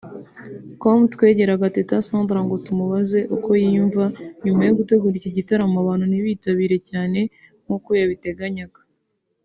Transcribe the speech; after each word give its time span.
com 0.81 0.95
twegeraga 1.13 1.73
Teta 1.75 1.95
Sandra 2.07 2.39
ngo 2.45 2.55
tumubaze 2.65 3.19
uko 3.35 3.49
yiyumva 3.61 4.03
nyuma 4.43 4.61
yo 4.67 4.73
gutegura 4.79 5.13
iki 5.17 5.31
gitaramo 5.37 5.77
abantu 5.83 6.03
ntibitabire 6.07 6.77
cyane 6.89 7.19
nkuko 7.63 7.89
yabiteganyaga 7.99 8.79